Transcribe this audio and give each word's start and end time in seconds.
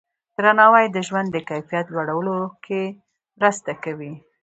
درناوی 0.37 0.85
د 0.91 0.97
ژوند 1.07 1.27
د 1.31 1.37
کیفیت 1.49 1.85
لوړولو 1.93 2.37
کې 2.65 2.81
مرسته 3.39 3.71
کوي. 3.83 4.13